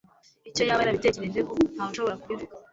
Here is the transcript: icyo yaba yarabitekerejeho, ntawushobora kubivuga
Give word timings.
icyo 0.49 0.63
yaba 0.67 0.81
yarabitekerejeho, 0.83 1.53
ntawushobora 1.73 2.19
kubivuga 2.21 2.53